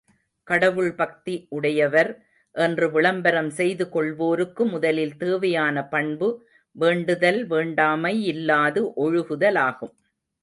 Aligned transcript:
கடவுள் 0.47 0.93
பக்தி 0.95 1.33
உடையவர் 1.49 2.09
என்று 2.55 2.85
விளம்பரம் 2.91 3.49
செய்து 3.49 3.85
கொள்வோருக்கு 3.93 4.63
முதலில் 4.71 5.17
தேவையான 5.17 5.83
பண்பு, 5.87 6.29
வேண்டுதல் 6.75 7.45
வேண்டாமை 7.45 8.13
யில்லாது 8.27 8.83
ஒழுகுதலாகும். 8.95 9.95